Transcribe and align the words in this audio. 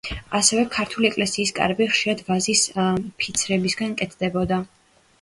ასევე, 0.37 0.63
ქართული 0.75 1.09
ეკლესიის 1.09 1.53
კარები 1.59 1.89
ხშირად 1.93 2.25
ვაზის 2.31 2.65
ფიცრებისაგან 2.81 3.99
კეთდებოდა. 4.05 4.65